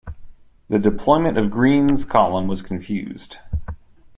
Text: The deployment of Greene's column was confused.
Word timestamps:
The 0.67 0.79
deployment 0.79 1.37
of 1.37 1.51
Greene's 1.51 2.05
column 2.05 2.47
was 2.47 2.63
confused. 2.63 3.37